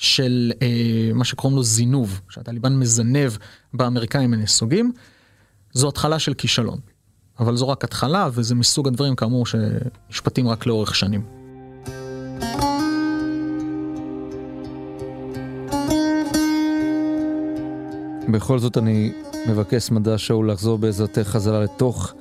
של 0.04 0.52
אה, 0.62 1.10
מה 1.14 1.24
שקוראים 1.24 1.56
לו 1.56 1.62
זינוב, 1.62 2.20
שהטליבן 2.28 2.76
מזנב 2.76 3.32
באמריקאים 3.74 4.34
הנסוגים, 4.34 4.92
זו 5.72 5.88
התחלה 5.88 6.18
של 6.18 6.34
כישלון. 6.34 6.78
אבל 7.38 7.56
זו 7.56 7.68
רק 7.68 7.84
התחלה, 7.84 8.28
וזה 8.32 8.54
מסוג 8.54 8.88
הדברים 8.88 9.16
כאמור 9.16 9.46
שנשפטים 9.46 10.48
רק 10.48 10.66
לאורך 10.66 10.94
שנים. 10.94 11.22
בכל 18.28 18.58
זאת 18.58 18.78
אני 18.78 19.12
מבקש 19.48 19.90
מדע 19.90 20.18
שאול 20.18 20.50
לחזור 20.50 20.78
בעזרתך 20.78 21.22
חזרה 21.22 21.60
לתוך 21.64 22.14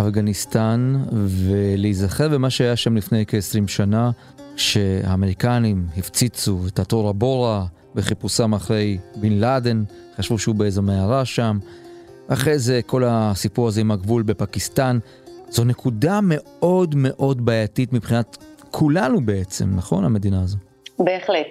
אפגניסטן 0.00 0.96
ולהיזכר 1.12 2.28
במה 2.28 2.50
שהיה 2.50 2.76
שם 2.76 2.96
לפני 2.96 3.24
כ-20 3.26 3.68
שנה, 3.68 4.10
שהאמריקנים 4.56 5.86
הפציצו 5.96 6.58
את 6.68 6.78
התורה 6.78 7.12
בורה 7.12 7.64
בחיפושם 7.94 8.54
אחרי 8.54 8.98
בן 9.16 9.32
לאדן, 9.32 9.82
חשבו 10.16 10.38
שהוא 10.38 10.54
באיזו 10.54 10.82
מערה 10.82 11.24
שם. 11.24 11.58
אחרי 12.28 12.58
זה 12.58 12.80
כל 12.86 13.02
הסיפור 13.06 13.68
הזה 13.68 13.80
עם 13.80 13.90
הגבול 13.90 14.22
בפקיסטן. 14.22 14.98
זו 15.48 15.64
נקודה 15.64 16.20
מאוד 16.22 16.94
מאוד 16.96 17.44
בעייתית 17.44 17.92
מבחינת 17.92 18.36
כולנו 18.70 19.20
בעצם, 19.20 19.76
נכון? 19.76 20.04
המדינה 20.04 20.42
הזו. 20.42 20.56
בהחלט. 20.98 21.46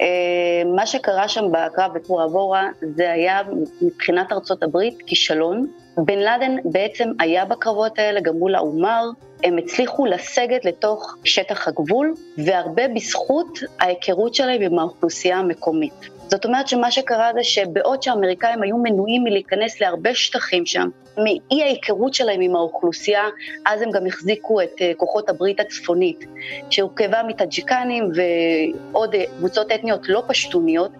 אה, 0.00 0.62
מה 0.76 0.86
שקרה 0.86 1.28
שם 1.28 1.44
בקרב 1.52 1.90
בפורה 1.94 2.28
בורה 2.28 2.68
זה 2.96 3.12
היה 3.12 3.38
מבחינת 3.82 4.32
ארצות 4.32 4.62
הברית 4.62 4.98
כישלון. 5.06 5.66
בן 5.96 6.18
לאדן 6.18 6.56
בעצם 6.64 7.08
היה 7.18 7.44
בקרבות 7.44 7.98
האלה 7.98 8.20
גם 8.20 8.34
מול 8.36 8.54
האומר, 8.54 9.02
הם 9.44 9.58
הצליחו 9.58 10.06
לסגת 10.06 10.64
לתוך 10.64 11.16
שטח 11.24 11.68
הגבול, 11.68 12.14
והרבה 12.38 12.88
בזכות 12.88 13.58
ההיכרות 13.80 14.34
שלהם 14.34 14.62
עם 14.62 14.78
האוכלוסייה 14.78 15.38
המקומית. 15.38 16.08
זאת 16.30 16.44
אומרת 16.44 16.68
שמה 16.68 16.90
שקרה 16.90 17.30
זה 17.34 17.42
שבעוד 17.44 18.02
שהאמריקאים 18.02 18.62
היו 18.62 18.76
מנועים 18.76 19.24
מלהיכנס 19.24 19.80
להרבה 19.80 20.14
שטחים 20.14 20.66
שם, 20.66 20.88
מאי 21.16 21.62
ההיכרות 21.62 22.14
שלהם 22.14 22.40
עם 22.40 22.56
האוכלוסייה, 22.56 23.22
אז 23.66 23.82
הם 23.82 23.90
גם 23.90 24.06
החזיקו 24.06 24.60
את 24.60 24.74
אה, 24.80 24.92
כוחות 24.96 25.28
הברית 25.28 25.60
הצפונית, 25.60 26.24
שהורכבה 26.70 27.22
מטאג'יקנים 27.28 28.10
ועוד 28.14 29.14
אה, 29.14 29.24
קבוצות 29.38 29.72
אתניות 29.72 30.08
לא 30.08 30.22
פשטוניות. 30.28 30.90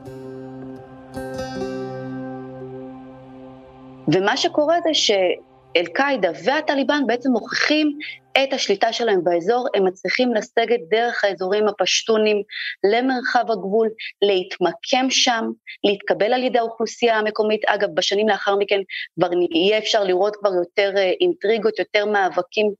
ומה 4.13 4.37
שקורה 4.37 4.77
זה 4.81 4.95
שאל-קאעידה 4.95 6.31
והטליבן 6.45 7.03
בעצם 7.07 7.31
מוכיחים 7.31 7.99
את 8.43 8.53
השליטה 8.53 8.93
שלהם 8.93 9.25
באזור, 9.25 9.67
הם 9.75 9.87
מצליחים 9.87 10.35
לסגת 10.35 10.81
דרך 10.91 11.25
האזורים 11.25 11.69
הפשטונים 11.69 12.43
למרחב 12.93 13.51
הגבול, 13.51 13.89
להתמקם 14.23 15.11
שם, 15.11 15.45
להתקבל 15.85 16.33
על 16.33 16.43
ידי 16.43 16.59
האוכלוסייה 16.59 17.19
המקומית. 17.19 17.65
אגב, 17.67 17.89
בשנים 17.95 18.29
לאחר 18.29 18.57
מכן 18.57 18.81
כבר 19.15 19.29
יהיה 19.51 19.79
אפשר 19.79 20.05
לראות 20.05 20.37
כבר 20.37 20.51
יותר 20.55 20.93
אה, 20.97 21.13
אינטריגות, 21.21 21.79
יותר 21.79 22.07
מאבקים 22.07 22.73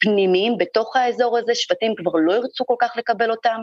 פנימיים 0.00 0.58
בתוך 0.58 0.96
האזור 0.96 1.38
הזה, 1.38 1.54
שבטים 1.54 1.94
כבר 1.96 2.12
לא 2.14 2.32
ירצו 2.32 2.66
כל 2.66 2.74
כך 2.80 2.92
לקבל 2.96 3.30
אותם, 3.30 3.60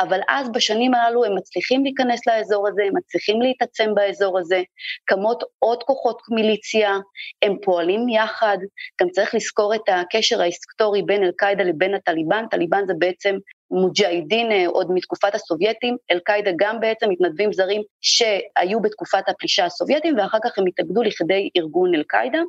אבל 0.00 0.20
אז 0.28 0.52
בשנים 0.52 0.94
הללו 0.94 1.24
הם 1.24 1.36
מצליחים 1.36 1.84
להיכנס 1.84 2.26
לאזור 2.26 2.68
הזה, 2.68 2.82
הם 2.82 2.92
מצליחים 2.96 3.42
להתעצם 3.42 3.94
באזור 3.94 4.38
הזה, 4.38 4.62
קמות 5.04 5.44
עוד 5.58 5.82
כוחות 5.82 6.22
מיליציה, 6.30 6.96
הם 7.42 7.56
פועלים 7.62 8.08
יחד, 8.08 8.58
גם 9.02 9.08
צריך 9.08 9.34
לזכור 9.34 9.74
את 9.74 9.88
הקשר 9.88 10.40
ההיסטורי 10.40 11.02
בין 11.02 11.24
אל-קאעידה 11.24 11.64
לבין 11.64 11.94
הטליבן, 11.94 12.44
טליבן 12.50 12.86
זה 12.86 12.92
בעצם 12.98 13.36
מוג'אהידין 13.70 14.52
אה, 14.52 14.66
עוד 14.66 14.86
מתקופת 14.94 15.34
הסובייטים, 15.34 15.96
אל-קאעידה 16.10 16.50
גם 16.56 16.80
בעצם 16.80 17.06
מתנדבים 17.10 17.52
זרים 17.52 17.82
שהיו 18.00 18.80
בתקופת 18.80 19.28
הפלישה 19.28 19.64
הסובייטים 19.64 20.18
ואחר 20.18 20.38
כך 20.44 20.58
הם 20.58 20.64
התאגדו 20.66 21.02
לכדי 21.02 21.50
ארגון 21.56 21.94
אל-קאעידה. 21.94 22.40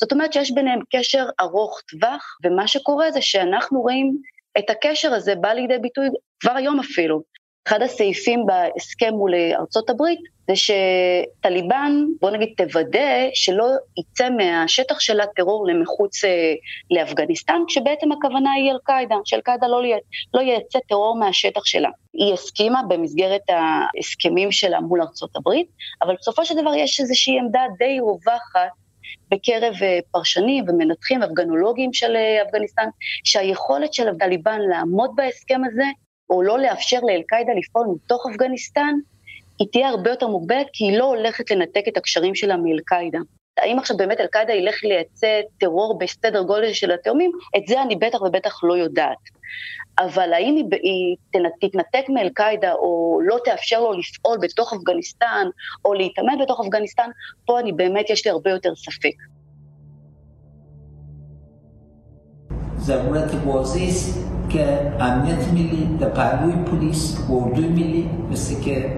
זאת 0.00 0.12
אומרת 0.12 0.32
שיש 0.32 0.50
ביניהם 0.54 0.80
קשר 0.90 1.26
ארוך 1.40 1.80
טווח, 1.90 2.36
ומה 2.44 2.68
שקורה 2.68 3.10
זה 3.10 3.20
שאנחנו 3.22 3.80
רואים 3.80 4.16
את 4.58 4.70
הקשר 4.70 5.12
הזה 5.12 5.34
בא 5.34 5.48
לידי 5.48 5.78
ביטוי 5.78 6.08
כבר 6.40 6.52
היום 6.52 6.80
אפילו. 6.80 7.22
אחד 7.68 7.82
הסעיפים 7.82 8.46
בהסכם 8.46 9.14
מול 9.14 9.34
ארצות 9.34 9.90
הברית 9.90 10.20
זה 10.50 10.56
שטליבן, 10.56 12.04
בוא 12.20 12.30
נגיד, 12.30 12.48
תוודא 12.56 13.28
שלא 13.34 13.66
יצא 13.98 14.30
מהשטח 14.30 15.00
של 15.00 15.20
הטרור 15.20 15.66
למחוץ 15.66 16.24
אה, 16.24 16.54
לאפגניסטן, 16.90 17.62
כשבעצם 17.68 18.12
הכוונה 18.12 18.52
היא 18.52 18.72
אל-קאעידה, 18.72 19.14
שאל-קאעידה 19.24 19.66
לא, 19.66 19.82
לא 20.34 20.40
ייצא 20.40 20.78
טרור 20.88 21.18
מהשטח 21.18 21.64
שלה. 21.64 21.88
היא 22.12 22.32
הסכימה 22.32 22.80
במסגרת 22.88 23.42
ההסכמים 23.48 24.52
שלה 24.52 24.80
מול 24.80 25.02
ארצות 25.02 25.36
הברית, 25.36 25.68
אבל 26.02 26.14
בסופו 26.20 26.44
של 26.44 26.54
דבר 26.60 26.74
יש 26.74 27.00
איזושהי 27.00 27.38
עמדה 27.38 27.62
די 27.78 28.00
רווחת 28.00 28.70
בקרב 29.30 29.74
אה, 29.82 29.98
פרשנים 30.10 30.64
ומנתחים 30.68 31.22
אפגנולוגים 31.22 31.92
של 31.92 32.16
אה, 32.16 32.42
אפגניסטן, 32.42 32.88
שהיכולת 33.24 33.94
של 33.94 34.08
הטליבן 34.08 34.60
לעמוד 34.70 35.10
בהסכם 35.14 35.60
הזה, 35.64 35.84
או 36.30 36.42
לא 36.42 36.58
לאפשר 36.58 37.00
לאל-קאעידה 37.02 37.52
לפעול 37.52 37.86
מתוך 37.94 38.26
אפגניסטן, 38.30 38.94
היא 39.58 39.68
תהיה 39.72 39.88
הרבה 39.88 40.10
יותר 40.10 40.26
מוגבלת, 40.28 40.66
כי 40.72 40.84
היא 40.84 40.98
לא 40.98 41.04
הולכת 41.04 41.50
לנתק 41.50 41.82
את 41.88 41.96
הקשרים 41.96 42.34
שלה 42.34 42.56
מאל-קאעידה. 42.56 43.18
האם 43.59 43.79
עכשיו 43.79 43.97
באמת 43.97 44.19
אל-קאעידה 44.19 44.53
ילך 44.53 44.83
לייצא 44.83 45.41
טרור 45.59 45.97
בסדר 45.97 46.41
גודל 46.43 46.73
של 46.73 46.91
התאומים? 46.91 47.31
את 47.57 47.67
זה 47.67 47.81
אני 47.81 47.95
בטח 47.95 48.21
ובטח 48.21 48.63
לא 48.63 48.77
יודעת. 48.77 49.17
אבל 49.99 50.33
האם 50.33 50.55
היא, 50.55 50.65
היא 50.81 51.15
תתנתק 51.61 52.09
מאל-קאעידה 52.09 52.73
או 52.73 53.19
לא 53.23 53.37
תאפשר 53.45 53.79
לו 53.79 53.93
לפעול 53.93 54.37
בתוך 54.41 54.73
אפגניסטן 54.73 55.47
או 55.85 55.93
להתאמן 55.93 56.33
בתוך 56.43 56.59
אפגניסטן, 56.59 57.09
פה 57.45 57.59
אני 57.59 57.71
באמת, 57.71 58.09
יש 58.09 58.25
לי 58.25 58.31
הרבה 58.31 58.49
יותר 58.49 58.75
ספק. 58.75 59.15
ضرورت 62.79 63.31
واضح 63.45 63.81
است 63.87 64.27
که 64.49 64.63
امنیت 64.99 65.47
ملی 65.53 65.97
در 65.99 66.09
پهلوی 66.09 66.65
پلیس 66.65 67.29
و 67.29 67.33
اردوی 67.33 67.67
ملی 67.67 68.09
مثل 68.29 68.63
که 68.63 68.97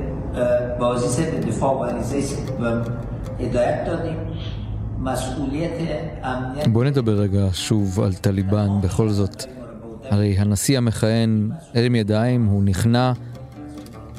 بازیس 0.79 1.19
به 1.19 1.39
دفاع 1.39 1.73
و 1.73 1.83
و 2.61 2.83
هدایت 3.39 3.85
دادیم 3.85 4.17
בוא 6.72 6.84
נדבר 6.84 7.12
רגע 7.12 7.48
שוב 7.52 8.00
על 8.00 8.14
טליבן, 8.14 8.68
בכל 8.82 9.08
זאת. 9.08 9.44
הרי 10.10 10.38
הנשיא 10.38 10.78
המכהן 10.78 11.50
הרים 11.74 11.94
ידיים, 11.94 12.46
הוא 12.46 12.62
נכנע, 12.62 13.12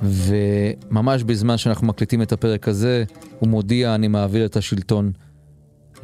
וממש 0.04 1.24
בזמן 1.24 1.58
שאנחנו 1.58 1.88
מקליטים 1.88 2.22
את 2.22 2.32
הפרק 2.32 2.68
הזה, 2.68 3.04
הוא 3.40 3.50
מודיע, 3.50 3.96
אני 3.96 4.08
מעביר 4.08 4.46
את 4.46 4.56
השלטון 4.56 5.12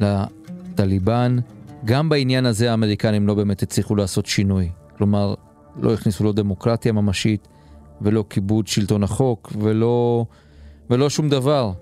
לטליבן. 0.00 1.38
גם 1.84 2.08
בעניין 2.08 2.46
הזה 2.46 2.70
האמריקנים 2.70 3.26
לא 3.26 3.34
באמת 3.34 3.62
הצליחו 3.62 3.96
לעשות 3.96 4.26
שינוי. 4.26 4.70
כלומר, 4.96 5.34
לא 5.76 5.94
הכניסו 5.94 6.24
לא 6.24 6.32
דמוקרטיה 6.32 6.92
ממשית, 6.92 7.48
ולא 8.02 8.24
כיבוד 8.30 8.66
שלטון 8.66 9.02
החוק, 9.02 9.52
ולא, 9.58 10.24
ולא 10.90 11.10
שום 11.10 11.28
דבר. 11.28 11.72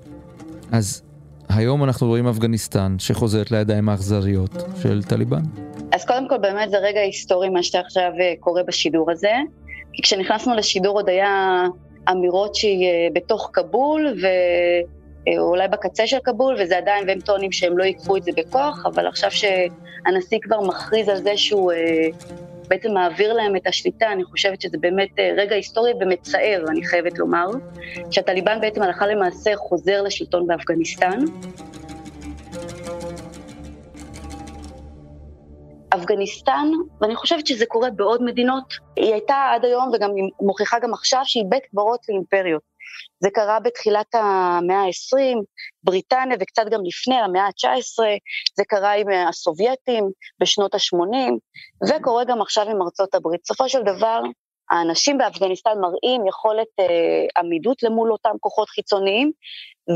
אז 0.71 1.02
היום 1.49 1.85
אנחנו 1.85 2.07
רואים 2.07 2.26
אפגניסטן 2.28 2.97
שחוזרת 2.99 3.50
לידיים 3.50 3.88
האכזריות 3.88 4.50
של 4.83 5.02
טליבן. 5.02 5.43
אז 5.93 6.05
קודם 6.05 6.28
כל 6.28 6.38
באמת 6.38 6.71
זה 6.71 6.78
רגע 6.78 7.00
היסטורי 7.00 7.49
מה 7.49 7.62
שאתה 7.62 7.81
עכשיו 7.81 8.11
אה, 8.21 8.35
קורה 8.40 8.62
בשידור 8.62 9.11
הזה, 9.11 9.33
כי 9.93 10.02
כשנכנסנו 10.02 10.55
לשידור 10.55 10.97
עוד 10.97 11.09
היה 11.09 11.64
אמירות 12.11 12.55
שהיא 12.55 12.87
אה, 12.87 13.09
בתוך 13.12 13.50
כבול 13.52 14.14
ואולי 15.26 15.62
אה, 15.62 15.69
בקצה 15.69 16.07
של 16.07 16.19
כבול, 16.25 16.57
וזה 16.61 16.78
עדיין, 16.78 17.05
והם 17.09 17.21
טוענים 17.21 17.52
שהם 17.52 17.78
לא 17.78 17.85
ייקחו 17.85 18.17
את 18.17 18.23
זה 18.23 18.31
בכוח, 18.37 18.87
אבל 18.87 19.07
עכשיו 19.07 19.31
שהנשיא 19.31 20.38
כבר 20.43 20.61
מכריז 20.61 21.09
על 21.09 21.17
זה 21.17 21.37
שהוא 21.37 21.73
בעצם 22.68 22.92
מעביר 22.92 23.32
להם 23.32 23.56
את 23.56 23.66
השליטה, 23.66 24.12
אני 24.12 24.25
חושבת 24.25 24.60
שזה 24.60 24.78
באמת 24.80 25.10
רגע 25.37 25.54
היסטורי 25.54 25.92
ומצער, 26.00 26.64
אני 26.68 26.87
חייבת 26.87 27.18
לומר, 27.18 27.46
שהטליבן 28.10 28.60
בעצם 28.60 28.82
הלכה 28.82 29.06
למעשה 29.06 29.56
חוזר 29.56 30.02
לשלטון 30.02 30.46
באפגניסטן. 30.46 31.25
אפגניסטן, 35.94 36.70
ואני 37.00 37.16
חושבת 37.16 37.46
שזה 37.46 37.66
קורה 37.66 37.90
בעוד 37.90 38.22
מדינות, 38.22 38.75
היא 38.96 39.12
הייתה 39.12 39.50
עד 39.54 39.64
היום 39.64 39.90
וגם 39.94 40.10
מוכיחה 40.40 40.78
גם 40.78 40.94
עכשיו 40.94 41.20
שהיא 41.25 41.44
בית 41.48 41.66
קברות 41.66 42.00
לאימפריות. 42.08 42.67
זה 43.21 43.28
קרה 43.31 43.61
בתחילת 43.61 44.14
המאה 44.14 44.81
ה-20, 44.81 45.43
בריטניה 45.85 46.37
וקצת 46.40 46.62
גם 46.71 46.81
לפני, 46.85 47.14
המאה 47.14 47.43
ה-19, 47.43 48.05
זה 48.57 48.62
קרה 48.69 48.93
עם 48.93 49.07
הסובייטים 49.28 50.05
בשנות 50.40 50.75
ה-80, 50.75 51.33
וקורה 51.88 52.25
גם 52.25 52.43
עכשיו 52.43 52.69
עם 52.71 52.83
ארצות 52.83 53.14
הברית. 53.14 53.40
בסופו 53.45 53.69
של 53.69 53.83
דבר, 53.83 54.21
האנשים 54.70 55.18
באפגניסטן 55.18 55.70
מראים 55.80 56.26
יכולת 56.26 56.66
אה, 56.80 56.84
עמידות 57.42 57.82
למול 57.82 58.12
אותם 58.12 58.30
כוחות 58.40 58.68
חיצוניים, 58.68 59.32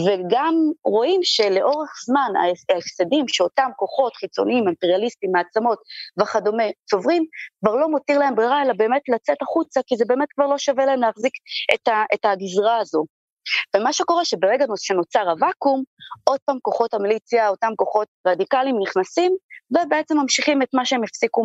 וגם 0.07 0.55
רואים 0.85 1.21
שלאורך 1.23 1.91
זמן 2.07 2.33
ההפסדים 2.71 3.25
שאותם 3.29 3.71
כוחות 3.77 4.17
חיצוניים, 4.17 4.69
אימפריאליסטים, 4.69 5.31
מעצמות 5.33 5.79
וכדומה 6.21 6.65
צוברים, 6.91 7.25
כבר 7.61 7.75
לא 7.77 7.89
מותיר 7.89 8.19
להם 8.19 8.35
ברירה 8.35 8.63
אלא 8.63 8.73
באמת 8.73 9.03
לצאת 9.09 9.43
החוצה, 9.43 9.81
כי 9.87 9.97
זה 9.97 10.05
באמת 10.09 10.29
כבר 10.35 10.47
לא 10.47 10.59
שווה 10.59 10.85
להם 10.87 11.01
להחזיק 11.01 11.33
את, 11.75 11.89
ה, 11.89 12.05
את 12.15 12.25
הגזרה 12.25 12.77
הזו. 12.79 13.05
ומה 13.77 13.93
שקורה 13.93 14.25
שברגע 14.25 14.65
שנוצר 14.77 15.31
הוואקום, 15.31 15.83
עוד 16.25 16.41
פעם 16.45 16.59
כוחות 16.63 16.95
המיליציה, 16.95 17.49
אותם 17.49 17.73
כוחות 17.77 18.09
רדיקליים 18.27 18.77
נכנסים, 18.83 19.37
ובעצם 19.73 20.19
ממשיכים 20.19 20.63
את 20.63 20.69
מה 20.75 20.85
שהם 20.85 21.05
הפסיקו 21.05 21.43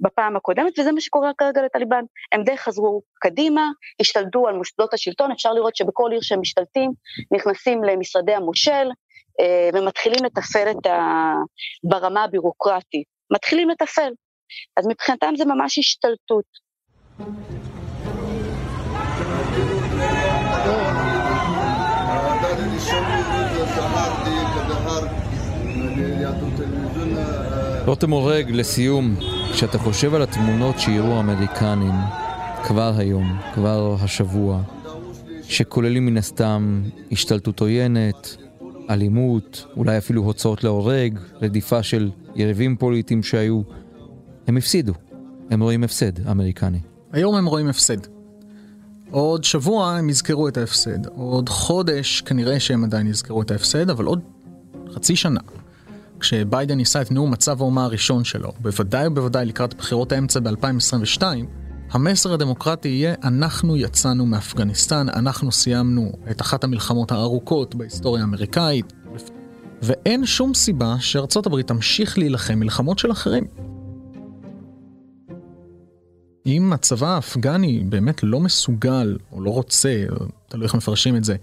בפעם 0.00 0.36
הקודמת, 0.36 0.78
וזה 0.78 0.92
מה 0.92 1.00
שקורה 1.00 1.30
כרגע 1.38 1.62
לטליבן. 1.62 2.02
הם 2.32 2.42
די 2.42 2.56
חזרו 2.56 3.02
קדימה, 3.20 3.70
השתלטו 4.00 4.48
על 4.48 4.54
מוסדות 4.54 4.94
השלטון, 4.94 5.32
אפשר 5.32 5.52
לראות 5.52 5.76
שבכל 5.76 6.08
עיר 6.12 6.20
שהם 6.22 6.40
משתלטים, 6.40 6.90
נכנסים 7.32 7.84
למשרדי 7.84 8.34
המושל, 8.34 8.88
אה, 9.40 9.70
ומתחילים 9.74 10.24
לתפעל 10.24 10.70
את 10.70 10.86
ה... 10.86 11.32
ברמה 11.84 12.24
הבירוקרטית. 12.24 13.06
מתחילים 13.32 13.70
לתפעל. 13.70 14.12
אז 14.76 14.86
מבחינתם 14.86 15.34
זה 15.36 15.44
ממש 15.44 15.78
השתלטות. 15.78 16.44
רותם 27.86 28.12
אורג, 28.12 28.50
לסיום, 28.50 29.16
כשאתה 29.52 29.78
חושב 29.78 30.14
על 30.14 30.22
התמונות 30.22 30.78
שיראו 30.78 31.12
האמריקנים 31.12 31.94
כבר 32.64 32.92
היום, 32.96 33.38
כבר 33.54 33.96
השבוע, 34.00 34.62
שכוללים 35.42 36.06
מן 36.06 36.16
הסתם 36.16 36.82
השתלטות 37.12 37.60
עוינת, 37.60 38.36
אלימות, 38.90 39.66
אולי 39.76 39.98
אפילו 39.98 40.22
הוצאות 40.22 40.64
להורג, 40.64 41.18
רדיפה 41.42 41.82
של 41.82 42.10
יריבים 42.34 42.76
פוליטיים 42.76 43.22
שהיו, 43.22 43.60
הם 44.46 44.56
הפסידו. 44.56 44.92
הם 45.50 45.62
רואים 45.62 45.84
הפסד, 45.84 46.26
האמריקני. 46.26 46.78
היום 47.12 47.34
הם 47.34 47.46
רואים 47.46 47.68
הפסד. 47.68 47.96
עוד 49.10 49.44
שבוע 49.44 49.92
הם 49.92 50.10
יזכרו 50.10 50.48
את 50.48 50.56
ההפסד. 50.56 51.06
עוד 51.06 51.48
חודש 51.48 52.20
כנראה 52.20 52.60
שהם 52.60 52.84
עדיין 52.84 53.06
יזכרו 53.06 53.42
את 53.42 53.50
ההפסד, 53.50 53.90
אבל 53.90 54.04
עוד 54.04 54.20
חצי 54.94 55.16
שנה, 55.16 55.40
כשביידן 56.20 56.76
ניסה 56.76 57.02
את 57.02 57.12
נאום 57.12 57.30
מצב 57.30 57.60
האומה 57.60 57.84
הראשון 57.84 58.24
שלו, 58.24 58.52
בוודאי 58.60 59.06
ובוודאי 59.06 59.46
לקראת 59.46 59.74
בחירות 59.74 60.12
האמצע 60.12 60.40
ב-2022, 60.40 61.22
המסר 61.90 62.32
הדמוקרטי 62.32 62.88
יהיה 62.88 63.14
אנחנו 63.24 63.76
יצאנו 63.76 64.26
מאפגניסטן, 64.26 65.08
אנחנו 65.08 65.52
סיימנו 65.52 66.12
את 66.30 66.40
אחת 66.40 66.64
המלחמות 66.64 67.12
הארוכות 67.12 67.74
בהיסטוריה 67.74 68.22
האמריקאית, 68.22 68.92
ואין 69.82 70.26
שום 70.26 70.54
סיבה 70.54 70.96
שארצות 71.00 71.46
הברית 71.46 71.66
תמשיך 71.66 72.18
להילחם 72.18 72.54
מלחמות 72.54 72.98
של 72.98 73.12
אחרים. 73.12 73.44
אם 76.46 76.72
הצבא 76.72 77.14
האפגני 77.14 77.84
באמת 77.88 78.22
לא 78.22 78.40
מסוגל, 78.40 79.18
או 79.32 79.40
לא 79.40 79.50
רוצה, 79.50 80.04
תלוי 80.48 80.66
איך 80.66 80.74
מפרשים 80.74 81.16
את 81.16 81.24
זה, 81.24 81.36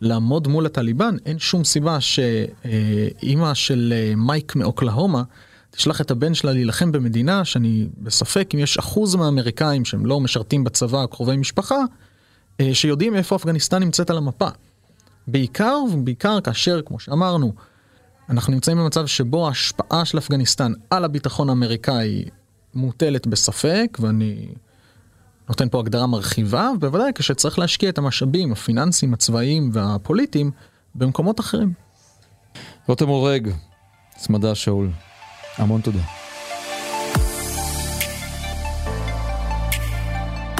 לעמוד 0.00 0.48
מול 0.48 0.66
הטליבן, 0.66 1.16
אין 1.26 1.38
שום 1.38 1.64
סיבה 1.64 1.98
שאימא 2.00 3.54
של 3.54 3.92
אה, 3.96 4.12
מייק 4.16 4.56
מאוקלהומה 4.56 5.22
תשלח 5.70 6.00
את 6.00 6.10
הבן 6.10 6.34
שלה 6.34 6.52
להילחם 6.52 6.92
במדינה 6.92 7.44
שאני 7.44 7.88
בספק 7.98 8.50
אם 8.54 8.58
יש 8.58 8.78
אחוז 8.78 9.14
מהאמריקאים 9.14 9.84
שהם 9.84 10.06
לא 10.06 10.20
משרתים 10.20 10.64
בצבא, 10.64 11.06
קרובי 11.06 11.36
משפחה, 11.36 11.78
אה, 12.60 12.74
שיודעים 12.74 13.16
איפה 13.16 13.36
אפגניסטן 13.36 13.82
נמצאת 13.82 14.10
על 14.10 14.16
המפה. 14.16 14.48
בעיקר 15.26 15.76
ובעיקר 15.92 16.40
כאשר, 16.40 16.80
כמו 16.86 17.00
שאמרנו, 17.00 17.52
אנחנו 18.30 18.52
נמצאים 18.52 18.78
במצב 18.78 19.06
שבו 19.06 19.46
ההשפעה 19.46 20.04
של 20.04 20.18
אפגניסטן 20.18 20.72
על 20.90 21.04
הביטחון 21.04 21.48
האמריקאי 21.48 22.24
מוטלת 22.74 23.26
בספק, 23.26 23.98
ואני 24.00 24.48
נותן 25.48 25.68
פה 25.68 25.80
הגדרה 25.80 26.06
מרחיבה, 26.06 26.70
ובוודאי 26.74 27.12
כשצריך 27.14 27.58
להשקיע 27.58 27.88
את 27.88 27.98
המשאבים 27.98 28.52
הפיננסיים, 28.52 29.14
הצבאיים 29.14 29.70
והפוליטיים 29.72 30.50
במקומות 30.94 31.40
אחרים. 31.40 31.72
רותם 32.88 33.08
הורג, 33.08 33.50
סמדה 34.18 34.54
שאול, 34.54 34.90
המון 35.58 35.80
תודה. 35.80 36.00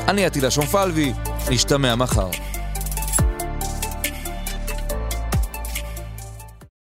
אני 0.08 0.26
עטילה 0.26 0.52
שומפלבי, 0.52 1.14
נשתמע 1.50 1.96
מחר. 1.96 2.30